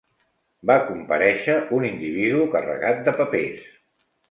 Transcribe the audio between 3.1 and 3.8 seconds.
de papers.